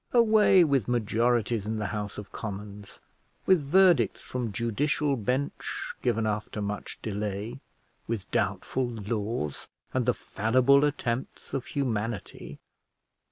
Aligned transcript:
Away 0.13 0.63
with 0.63 0.87
majorities 0.87 1.67
in 1.67 1.77
the 1.77 1.85
House 1.93 2.17
of 2.17 2.31
Commons, 2.31 2.99
with 3.45 3.61
verdicts 3.61 4.19
from 4.19 4.51
judicial 4.51 5.15
bench 5.15 5.93
given 6.01 6.25
after 6.25 6.59
much 6.59 6.97
delay, 7.03 7.59
with 8.07 8.31
doubtful 8.31 8.87
laws, 8.87 9.67
and 9.93 10.07
the 10.07 10.15
fallible 10.15 10.85
attempts 10.85 11.53
of 11.53 11.67
humanity! 11.67 12.57